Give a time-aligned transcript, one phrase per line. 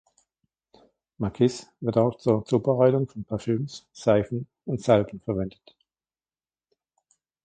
[1.19, 5.77] Macis wird auch zur Zubereitung von Parfüms, Seifen und Salben verwendet.